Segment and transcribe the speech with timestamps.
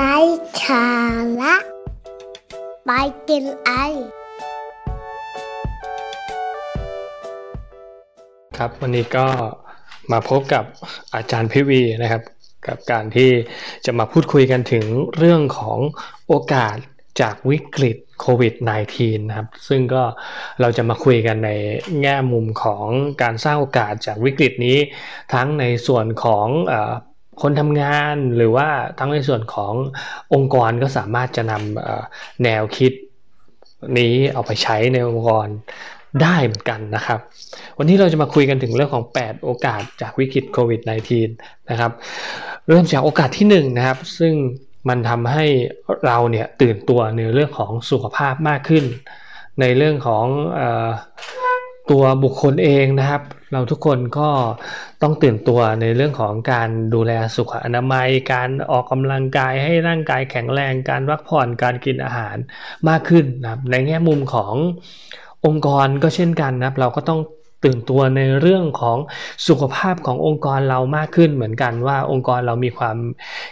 [0.00, 0.18] ไร้
[0.64, 0.88] สา
[1.40, 1.54] ระ
[2.86, 2.90] ไป
[3.28, 3.70] กินไอ
[8.58, 9.26] ครับวันนี้ก็
[10.12, 10.64] มาพบกับ
[11.14, 12.22] อาจารย์พิวีนะครับ
[12.66, 13.30] กับการที่
[13.86, 15.78] จะมาพูดคุยกันถึงเรื่องของ
[16.26, 16.76] โอกาส
[17.20, 18.54] จากวิกฤตโควิด
[18.92, 20.02] -19 นะครับ ซึ่งก็
[20.60, 21.50] เราจะมาคุยกันใน
[22.02, 22.86] แง่มุมของ
[23.22, 24.78] การสร้างโอกาสจากวิกฤตนี้
[25.34, 26.74] ทั้งในส่วนของอ
[27.42, 29.74] คนทำงานหรือว่าทั้งในส่วนของ
[30.34, 32.92] องค์กรก็สามารถจะนำแนวคิด
[33.98, 35.48] นี้เอาไปใช้ในองค์กร
[36.22, 37.20] ได้เหมือนกันนะครับ
[37.78, 40.80] วันนี้เราจะมาคุยกันถึงเรื่องของ 8 โอกาสจากวิกฤตโควิด
[41.24, 41.92] -19 นะครับ
[42.68, 44.34] เริ่มจากโอกาสที่ 1นนะครับ ซึ่ง
[44.88, 45.44] มันทำให้
[46.06, 48.84] เราเนี่ยตื่นตัวในเรื่องของสุขภาพมากขึ้น
[49.60, 50.26] ในเรื่องของ
[51.90, 54.28] ตัวบุคคลเองนะครับ เราทุกคนก็
[55.02, 62.36] ต้องตื่นตัวในเรื่องของการดูแลสุขอนามัย การออกกำลังกายให้ร่างกายแข็งแรง การพักผ่อนการกินอาหาร
[62.88, 64.54] มากขึ้นนะครับในแง่มุมของ
[65.46, 67.20] องค์กรก็เช่นกันนะครับ เราก็ต้อง
[67.64, 68.98] ตื่นตัวในเรื่องของ
[69.48, 72.96] สุขภาพขององค์กรเรามากขึ้นเหมือนกันว่าองค์กรเรามีความ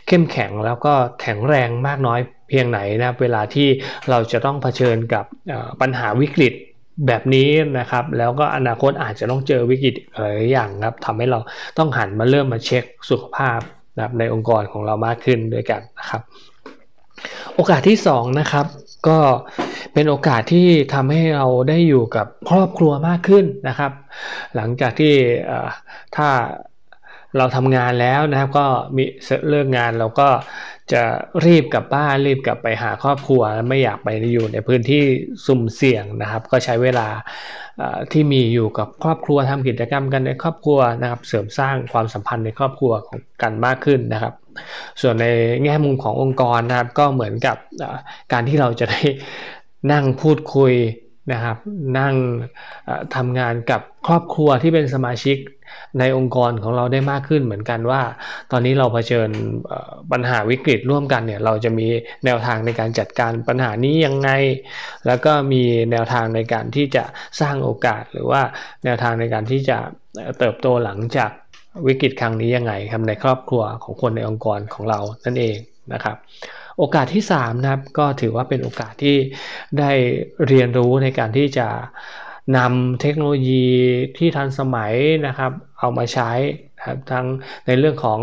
[0.06, 3.68] เข้มแข็งแล้วก็แข็งแรงมากน้อยเพียงไหนนะเวลาที่
[4.10, 5.24] เราจะต้องเผชิญกับ
[5.80, 6.54] ปัญหาวิกฤต
[7.06, 11.38] แบบนี้นะครับ แล้วก็อนาคตอาจจะต้องเจอวิกฤตหลายอย่างครับทำให้เรา
[11.78, 13.60] ต้องหันมาเริ่มมาเช็คสุขภาพ
[13.96, 16.22] นะครับในองค์กรของเรามากขึ้นด้วยกันนะครับ
[17.54, 18.66] โอกาสที่2นะครับ
[19.08, 19.18] ก็
[19.94, 23.92] เป็นโอกาสที่ทำให้เราได้อยู่กับครอบครัวมากขึ้นนะครับ
[24.56, 25.14] หลังจากที่
[26.16, 26.28] ถ้า
[27.38, 29.04] เราทำงานแล้วนะครับก็มี
[29.48, 30.28] เลิกงานเราก็
[30.92, 31.02] จะ
[31.46, 35.02] รีบกลับบ้านรีบกลับไปหาครอบครัวไม่อยากไปอยู่ในพื้นที่
[35.46, 37.08] สุ่มเสี่ยงนะครับ ก็ใช้เวลา
[38.12, 44.34] ที่มีอยู่กับครอบครัวทำกิจกรรมกันในครอบครัวนะครับ เสริมสร้างความสัมพันธ์ในครอบครัวของกันมากขึ้นนะครับ
[45.00, 45.26] ส่วนใน
[45.64, 47.56] แง่มุมขององค์กรนะครับก็เหมือนกับ
[48.32, 49.00] การที่เราจะได้
[49.92, 50.72] นั่งพูดคุย
[51.32, 51.56] นะครับ
[51.98, 52.14] นั่ง
[53.14, 55.38] ทำงานกับครอบครัวที่เป็นสมาชิก
[55.98, 58.02] ในองค์กรของเราได้มากขึ้นเหมือนกันว่า
[58.50, 59.28] ตอนนี้เราเผชิญ
[60.12, 61.86] ปัญหาวิกฤตร่วมกันเนี่ยเราจะมี
[62.24, 64.30] แนวทางในการจัดการปัญหานี้ยังไง
[65.06, 67.04] แล้วก็มีแนวทางในการที่จะ
[67.40, 68.42] สร้างโอกาสหรือว่า
[68.84, 69.78] แนวทางในการที่จะ
[70.38, 71.30] เติบโตหลังจาก
[71.86, 75.58] วิกฤตครั้งนี้ยังไงครับในครอบครัวของคนในองค์กรของเรานั่นเอง
[75.92, 76.16] นะครับ
[76.78, 79.16] โอกาสที่3นะครับก็ถือว่าเป็นโอกาสที่
[79.78, 79.90] ได้
[80.46, 81.68] เรียนรู้ในการที่จะ
[82.56, 83.66] นำเทคโนโลยี
[84.18, 84.94] ที่ทันสมัย
[85.26, 86.30] นะครับ เอามาใช้
[86.76, 87.26] นะครับทั้ง
[87.66, 88.20] ในเรื่องของ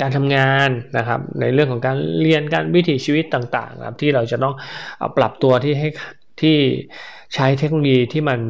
[0.00, 4.54] การทำงานนะครับ ในเรื่องของการเรียนการวิถีชีวิตต่างๆนะครับที่เราจะต้อง
[5.00, 5.88] อปรับตัวที่ให้
[6.42, 6.56] ที่
[7.34, 8.40] ใช้เทคโนโลยีที่มัน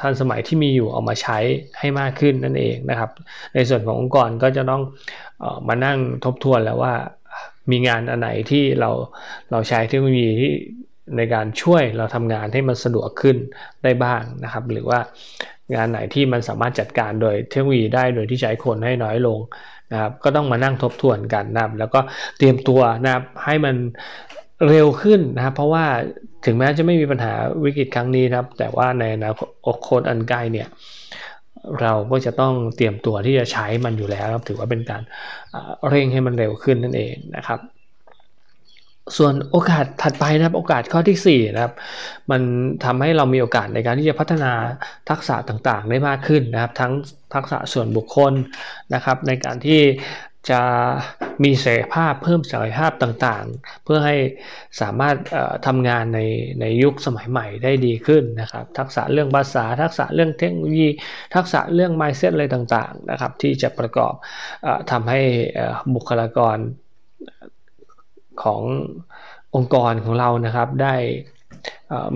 [0.00, 1.38] ทันสมัยที่มีอยู่เอามาใช้
[1.78, 3.10] ให้มากขึ้นนั่นเองนะครับ
[3.54, 4.82] ในส่วนขององค์กรก็จะต้อง
[5.42, 6.94] อมานั่งทบทวนแล้วว่า
[7.70, 8.90] มีงานอันไหนที่เรา
[9.50, 10.52] เราใช้เทคโนโลยีที่
[11.16, 13.36] ในการช่วยเราทำงานให้มันสะดวกขึ้น
[13.84, 14.98] ได้บ้างนะครับ หรือว่า
[15.74, 19.38] งานไหนที่มันสามารถจัดการโดยเทคโนโลยีได้โดยที่ใช้คนให้น้อยลง
[19.92, 22.00] นะครับ ก็ต้องมานั่งทบทวนกันนะครับ แล้วก็
[22.38, 23.76] เตรียมตัวนะครับให้มัน
[24.68, 25.86] เร็วขึ้นนะครับ เพราะว่า
[26.48, 29.32] ถึงแม้จะไม่มีปัญหาวิกฤตครั้งนี้นะครับ แต่ว่าในอนา
[29.86, 30.68] คตอันใกล้เนี่ย
[31.80, 35.02] เราก็จะต้องเตรียมตัวที่จะใช้มันอยู่แล้วครับถือว่าเป็นการ
[35.88, 37.60] เร่งให้มันเร็วขึ้นนั่นเองนะครับ
[39.16, 41.74] ส่วนโอกาสถัดไปนะครับโอกาสข้อที่4นะครับ
[42.30, 42.40] มัน
[42.84, 44.52] ทำให้เรามีโอกาสในการที่จะพัฒนา
[45.10, 46.92] ทักษะต่างๆ ได้มากขึ้นนะครับ ทั้ง
[47.34, 48.32] ทักษะส่วนบุคคล
[48.94, 49.80] นะครับ ในการที่
[50.50, 50.62] จะ
[51.44, 54.16] มีศักยภาพเพิ่มศักยภาพต่างๆ เพื่อให้
[54.80, 55.16] สามารถ
[55.66, 56.20] ทำงานใน
[56.60, 60.88] ในยุคสมัยใหม่ได้ดีขึ้นนะครับ ทักษะเรื่องภาษา ทักษะเรื่องเทคโนโลยี
[61.34, 64.14] ทักษะเรื่อง mindset อะไรต่างๆนะครับ ที่จะประกอบ
[64.66, 65.20] อทำให้
[65.94, 66.58] บุคลากร
[68.42, 68.62] ของ
[69.54, 70.94] องค์กรของเรานะครับ ได้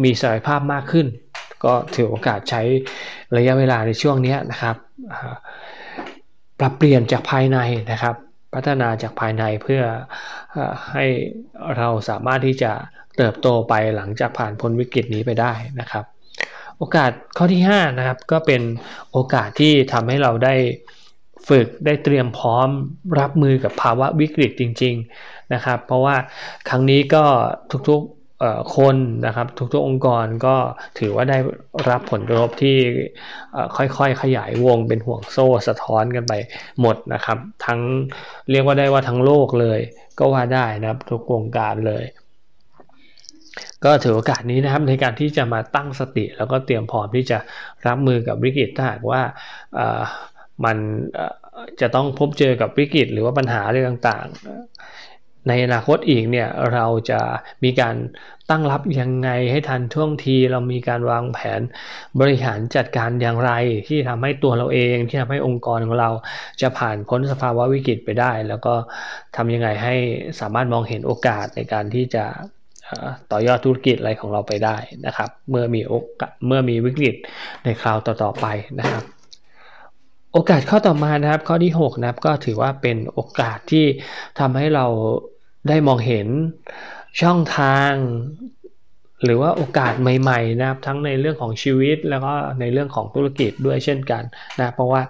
[0.02, 1.06] มีศักยภาพมากขึ้น
[1.64, 2.62] ก็ถือโอกาสใช้
[3.36, 4.76] ระยะเวลาในช่วงนี้นะครับ
[6.62, 7.58] ปรับเปลี่ยนจากภายใน
[7.92, 8.14] นะครับ
[8.54, 9.82] พัฒนาจากภายในเพื่อ
[10.92, 11.06] ให้
[11.76, 12.72] เราสามารถที่จะ
[13.16, 16.04] เติบโตไปหลังจากผ่านพ้นวิกฤตนี้ไปได้นะครับ
[16.78, 18.62] โอกาสข้อที่5นะครับก็เป็น
[19.12, 20.54] โอกาสที่ทำให้เราได้
[21.48, 22.68] ฝึกได้เตรียมพร้อม
[23.20, 24.94] รับมือกับภาวะวิกฤตจริง
[25.24, 26.16] ๆนะครับ เพราะว่า
[26.68, 27.24] ครั้งนี้ก็
[27.88, 28.21] ทุกๆ
[28.76, 28.96] คน
[29.26, 30.56] นะครับทุกๆองค์กรก็
[30.98, 31.38] ถือว่าได้
[31.90, 32.76] รับผลกระทบที่
[33.76, 36.32] ค่อยๆขยายวงเป็นห่วงโซ่สะท้อนกันไป
[36.80, 37.80] หมดนะครับ ทั้ง
[38.50, 39.80] เรียกว่าได้ว่าทั้งโลกเลย
[40.18, 42.04] ก็ว่าได้นะครับทุกวงการเลย
[43.84, 47.38] ก็ถือโอกาสนี้นะครับในการที่จะมาตั้งสติ แล้วก็เตรียมพร้อมที่จะ
[47.86, 49.22] รับมือกับวิกฤตถ้าหากว่า
[50.64, 50.76] มัน
[51.80, 55.01] จะต้องพบเจอกับวิกฤตหรือว่าปัญหาอะไรต่างๆ
[55.48, 57.20] ในอนาคตอีกเนี่ยเราจะ
[57.64, 57.96] มีการ
[58.50, 61.60] ตั้งรับยังไงให้ทันท่วงที เรามีการวางแผน
[62.20, 63.52] บริหารจัดการอย่างไร
[63.88, 66.10] ที่ทำให้ตัวเราเองที่ทำให้องค์กรของเรา
[66.60, 68.74] จะผ่านพ้นสภาวะวิกฤตไปได้ แล้วก็
[69.36, 69.94] ทำยังไงให้
[70.40, 72.24] สามารถมองเห็นโอกาสในการที่จะ
[73.30, 77.14] ต่อยอดธุรกิจอะไรของเราไปได้นะครับ เมื่อมีโอกาสเมื่อมีวิกฤต
[77.64, 78.46] ในคราวต่อๆไป
[78.80, 79.04] นะครับ
[80.32, 83.84] โอกาสข้อต่อมานะครับ ข้อที่6นะครับก็ถือว่าเป็นโอกาสที่
[84.38, 84.86] ทำให้เรา
[85.68, 86.26] ได้มองเห็น
[87.22, 87.92] ช่องทาง
[89.24, 94.22] หรือว่าโอกาสใหม่ ๆ นะครับ ทั้งในเรื่องของชีวิตแล้วก็ในเรื่องของธุรกิจด้วยเช่นกัน
[94.60, 95.00] นะเพราะว่า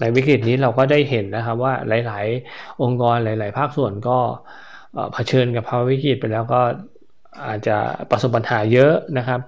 [0.00, 1.74] ในวิกฤตนี้เราก็ได้เห็นนะครับว่า
[2.06, 4.18] หลาย ๆ องค์กรหลาย ๆ ภาคส่วนก็
[5.12, 6.60] เผชิญกับภาวะวิกฤตไปแล้วก็
[7.46, 7.76] อาจจะ
[8.10, 9.40] ประสบปัญหาเยอะนะครับ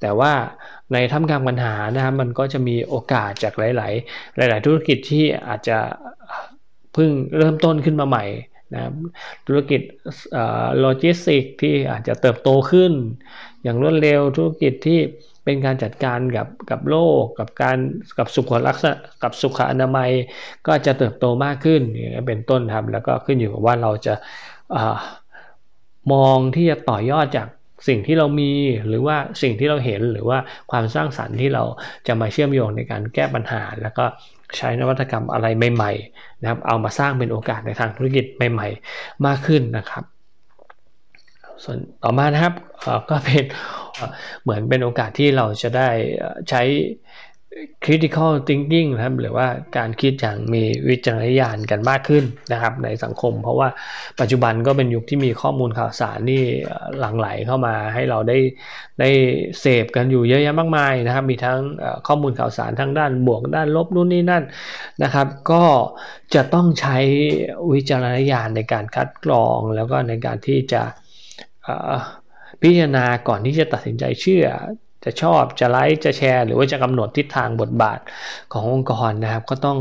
[0.00, 0.32] แต่ว่า
[0.92, 3.88] ในท่ามกลางปัญหานะครับมันก็จะมีโอกาสจากหลา
[4.44, 5.78] ย ๆ หลาย ๆ ธุรกิจที่อาจจะ
[6.94, 8.24] เพิ่งเริ่มต้นขึ้นมาใหม่
[8.74, 8.80] นะ
[9.46, 9.80] ธุรกิจ
[10.80, 12.92] โลจิสติกที่อาจจะเติบโตขึ้น
[13.62, 15.00] อย่างรวดเร็วธุรกิจที่
[15.44, 17.78] เป็นการจัดการกับกับโลกกับการ
[18.18, 20.10] กับสุขลักษณะกับสุขอนามัย
[20.66, 21.82] ก็จะเติบโตมากขึ้น
[22.26, 24.14] เป็นต้นครับแล้วก็ขึ้นอยู่กับว่าเราจะ
[26.12, 27.48] มองที่จะต่อยอดจาก
[27.88, 28.52] สิ่งที่เรามี
[28.88, 30.38] หรือว่าสิ่งที่เราเห็นหรือว่า
[30.70, 31.64] ความสร้างสรรค์ที่เรา
[32.06, 34.04] จะมาเชื่อมโยงในการแก้ปัญหา แล้วก็
[34.56, 40.04] ใช้นวัตกรรมอะไรใหม่ๆนะครับเอามาสร้างเป็นโอกาสในทางธุรกิจใหม่ ๆ มากขึ้นนะครับ
[41.64, 42.54] ส่วนต่อมานะครับ
[43.10, 43.44] ก็เป็น
[44.42, 45.88] เหมือนเป็นโอกาสที่เราจะได้
[46.50, 46.62] ใช้
[47.84, 53.68] critical thinking นะครับหรือว่าการคิดอย่างมีวิจารณญาณกันมากขึ้นนะครับในสังคม เพราะว่า
[54.20, 56.44] ปัจจุบันก็เป็นยุคที่มีข้อมูลข่าวสารนี่
[56.98, 58.38] หลั่งไหลเข้ามาให้เราได้
[59.00, 59.10] ได้
[59.60, 61.58] เสพกันอยู่เยอะแยะมากมายนะครับ มีทั้ง
[62.06, 64.44] ข้อมูลข่าวสารทั้งด้านบวกด้านลบนู่นนี่นั่น
[65.02, 65.64] นะครับ ก็
[66.34, 66.98] จะต้องใช้
[67.72, 70.82] วิจารณญาณในการคัดกรองแล้วก็ในการที่จะ
[72.62, 74.46] พิจารณาก่อนที่จะตัดสินใจเชื่อ
[75.04, 77.98] จะชอบจะไลค์จะแชร์ หรือว่าจะกำหนดทิศทางบทบาท
[78.52, 79.78] ขององค์กรนะครับ ก็ต้อง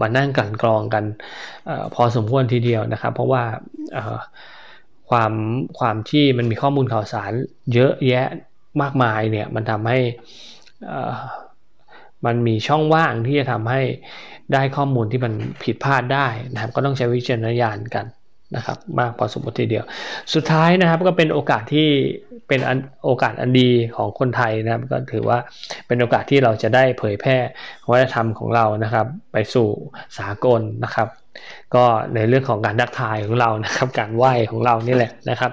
[0.00, 1.04] มานั่งกันกรองกัน
[1.68, 3.42] อพอสมควรทีเดียวนะครับ เพราะว่า
[5.10, 5.32] ความ
[5.78, 7.32] ความที่มันมีข้อมูลข่าวสาร
[7.74, 8.26] เยอะแยะ
[8.82, 9.98] มากมายเนี่ยมันทำให้
[12.26, 13.80] มันมีช่องว่างที่จะทำให้
[14.52, 15.32] ได้ข้อมูลที่มัน
[15.62, 18.04] ผิดพลาดได้นะครับ ก็ต้องใช้วิจารณญาณกัน
[18.56, 19.84] นะครับมากพอสมควรทีเดียว
[20.34, 21.88] สุดท้ายนะครับก็เป็นโอกาสที่
[22.48, 22.60] เป็น
[23.04, 25.38] โอกาสอันดีของคนไทยนะครับ ก็ถือว่า
[25.86, 27.36] เป็นโอกาสที่เราจะได้เผยแพร่
[27.90, 29.68] วัฒนธรรมของเรานะครับ ไปสู่
[30.18, 31.08] สากลนะครับ
[31.74, 35.50] ก็ในเรื่องของการดักทายของเรานะครับ การไหว้ของเรานี่แหละนะครับ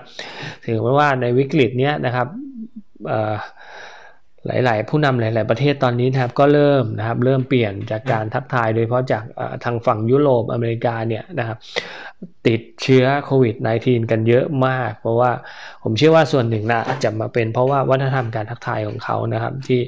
[0.66, 2.28] ถือว่าในวิกฤตเนี้ยนะครับ
[4.48, 9.24] หลาย ๆ ผู้นำหลาย ๆ ประเทศตอนนี้นะครับก็เริ่มนะครับเริ่มเปลี่ยนจากการทักทายโดยเฉพาะจาก
[9.64, 11.58] ทางฝั่งยุโรปอเมริกาเนี่ยนะครับ
[12.48, 15.32] ติดเชื้อโควิด -19 กันเยอะมาก เพราะว่า
[15.84, 19.80] ผมเชื่อว่าส่วนหนึ่งนะอาจจะมาเป็นเพราะว่าวัฒนธรรมการทักทายของเขานะครับ ที่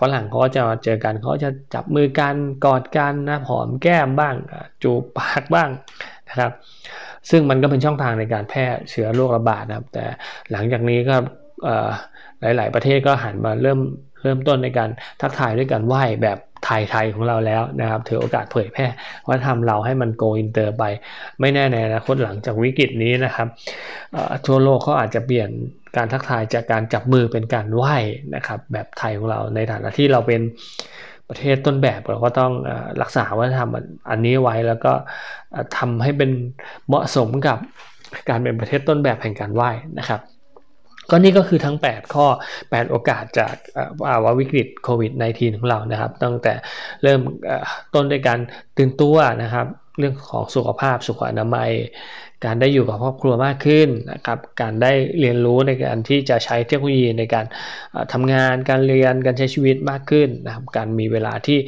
[0.00, 2.34] ฝรั่งเขาจะมาเจอกันเขาจะจับมือกัน
[2.64, 4.34] กอดกันนะหอมแก้มบ้าง
[4.82, 5.68] จูบปากบ้าง
[6.28, 6.52] นะครับ
[7.30, 10.04] ซึ่งมันก็เป็นช่องทางในการแพร่เชื้อโรคระบาดนะครับ แต่
[10.50, 11.16] หลังจากนี้ก็
[12.40, 13.80] หลาย ๆ ประเทศก็หันมาเริ่ม
[14.22, 18.86] เริ่มต้นในการทักทายด้วยการไหว้แบบไทยๆของเราแล้วนะครับถือโอกาสเผยแพร่
[19.26, 20.84] วัฒนธรรมเราให้มันโกอินเตอร์ไป
[21.40, 23.48] ไม่แน่ในอนาคตหลังจากวิกฤตนี้นะครับ
[24.46, 25.50] ทั่วโลกเขาอาจจะเปลี่ยน
[25.96, 27.96] การทักทายจากการจับมือเป็นการไหว้
[28.36, 30.40] นะครับแบบไทยของเราในฐานะที่เราเป็น
[31.28, 32.52] ประเทศต้นแบบเราก็ต้อง
[33.02, 33.70] รักษาวัฒนธรรม
[34.10, 34.92] อันนี้ไว้แล้วก็
[35.76, 36.30] ทำให้เป็น
[36.88, 37.58] เหมาะสมกับ
[38.28, 40.20] การเป็นประเทศต้นแบบแห่งการไหว้นะครับ
[41.12, 42.26] ก็นี่ก็คือทั้ง 8 ข้อ
[42.58, 43.54] 8 โอกาสจาก
[44.06, 46.54] ภาวะวิกฤตโควิด -19 ของเรานะครับ ตั้งแต่
[47.02, 47.20] เริ่ม
[47.94, 48.38] ต้นด้วยการ
[48.76, 49.66] ตื่นตัวนะครับ
[49.98, 51.70] เรื่องของสุขภาพสุขอนามัย
[52.44, 57.46] การได้อยู่กับครอบครัวมากขึ้นนะครับ การได้เรียนรู้ในการที่จะใช้เทคโนโลยีในการ
[58.12, 61.58] ทำงาน การเรียน การใช้ชีวิตมากขึ้นนะครับ การมีเวลาที่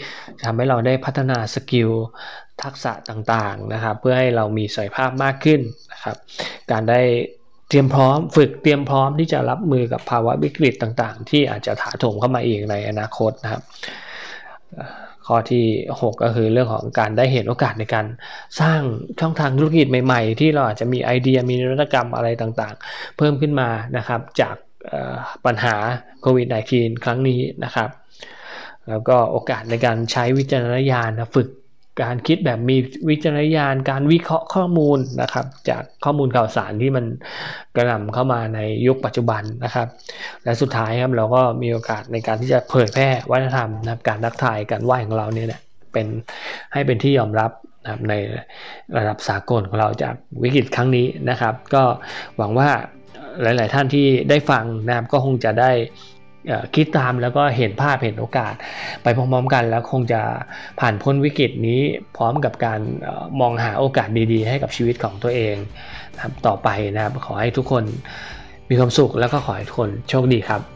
[0.47, 1.91] ทำให้เราได้พัฒนา skill
[2.63, 5.61] ทักษะต่างๆนะครับ เพื่อให้เรามีศักยภาพมากขึ้น
[5.93, 6.17] นะครับ
[6.71, 7.01] การได้
[7.69, 13.63] เตรียมพร้อมฝึกเตรียมพร้อมที่จะรับมือกับภาวะวิกฤตต่างๆ ที่อาจจะถาโถมเข้ามาเองในอนาคตนะครับ
[15.27, 15.65] ข้อที่
[16.01, 18.07] 6 ก็คือเรื่องของการได้เห็นโอกาสในการ
[18.61, 18.81] สร้าง
[19.21, 24.57] ช่องทางธุรกิจใหม่ๆ ที่เราอาจจะมีไอเดียมีนวัตกรรมอะไรต่างๆ เพิ่มขึ้นมานะครับจาก
[25.47, 25.77] ปัญหา
[26.21, 27.91] โควิด -19 ครั้งนี้นะครับ
[28.89, 31.49] แล้วก็โอกาสในการใช้วิจารณญาณฝึก
[32.03, 32.77] การคิดแบบมี
[33.09, 37.05] วิจารณญาณการวิเคราะห์ข้อมูลนะครับ จากข้อมูลข่าวสารที่มัน
[37.77, 39.89] กระหน่ำเข้ามาในยุคปัจจุบันนะครับ
[40.45, 45.61] และสุดท้ายครับเราก็มีโอกาสในการที่จะเผยแพร่วัฒนธรรมนะครับการนักถ่ายการไหว้ของเราเนี่ย
[45.93, 46.07] เป็น
[46.73, 47.51] ให้เป็นที่ยอมรับ
[47.83, 48.15] นะครับใน
[48.97, 51.83] ระดับสากลของเราจากวิกฤตครั้งนี้นะครับ ก็
[52.37, 52.71] หวังว่า
[53.43, 55.71] หลาย ๆ ท่านที่ได้ฟังนะครับก็คงจะได้
[56.75, 58.55] คิดตามแล้วก็เห็นภาพเห็นโอกาส
[59.03, 60.21] ไปพร้อมๆกันแล้วคงจะ
[60.81, 61.81] ผ่านพ้นวิกฤตนี้
[62.17, 62.81] พร้อมกับการ
[63.41, 65.57] มองหาโอกาสดีๆ ให้กับชีวิตของตัวเอง
[66.15, 67.85] นะครับต่อไปนะครับขอให้ทุกคน
[68.69, 70.74] มีความสุขแล้วก็ขอให้ทุกคนโชคดีครับ